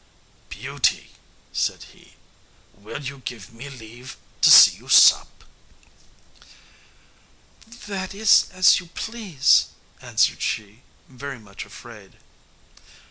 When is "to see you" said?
4.41-4.89